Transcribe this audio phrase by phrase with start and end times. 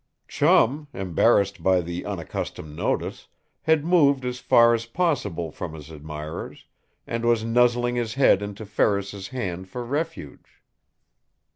[0.27, 3.27] Chum, embarrassed by the unaccustomed notice,
[3.61, 6.65] had moved as far as possible from his admirers,
[7.05, 10.63] and was nuzzling his head into Ferris's hand for refuge.